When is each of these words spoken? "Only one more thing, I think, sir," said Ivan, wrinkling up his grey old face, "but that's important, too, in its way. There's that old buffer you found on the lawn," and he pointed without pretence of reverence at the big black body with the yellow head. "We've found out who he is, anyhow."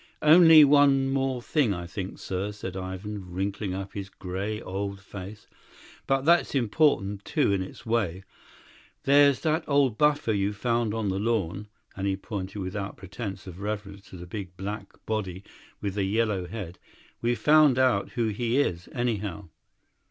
"Only 0.23 0.63
one 0.65 1.09
more 1.11 1.43
thing, 1.43 1.75
I 1.75 1.85
think, 1.85 2.17
sir," 2.17 2.51
said 2.53 2.75
Ivan, 2.75 3.31
wrinkling 3.35 3.75
up 3.75 3.93
his 3.93 4.09
grey 4.09 4.59
old 4.59 4.99
face, 4.99 5.45
"but 6.07 6.21
that's 6.21 6.55
important, 6.55 7.23
too, 7.23 7.53
in 7.53 7.61
its 7.61 7.85
way. 7.85 8.23
There's 9.03 9.41
that 9.41 9.63
old 9.67 9.99
buffer 9.99 10.33
you 10.33 10.53
found 10.53 10.95
on 10.95 11.09
the 11.09 11.19
lawn," 11.19 11.67
and 11.95 12.07
he 12.07 12.17
pointed 12.17 12.57
without 12.63 12.97
pretence 12.97 13.45
of 13.45 13.59
reverence 13.59 14.11
at 14.11 14.19
the 14.19 14.25
big 14.25 14.57
black 14.57 14.87
body 15.05 15.43
with 15.81 15.93
the 15.93 16.03
yellow 16.03 16.47
head. 16.47 16.79
"We've 17.21 17.37
found 17.37 17.77
out 17.77 18.13
who 18.13 18.29
he 18.29 18.57
is, 18.59 18.89
anyhow." 18.93 19.49